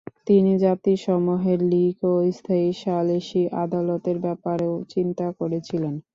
তিনি 0.27 0.51
জাতিসমূহের 0.59 1.59
লিগ 1.71 1.95
ও 2.05 2.31
স্থায়ী 2.31 2.69
সালিশি 2.81 3.41
আদালতের 3.63 4.17
ব্যাপারেও 4.25 4.73
চিন্তা 4.93 5.27
করেছিলেন। 5.39 5.93